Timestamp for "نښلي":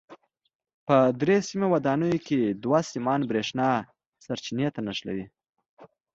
4.87-5.23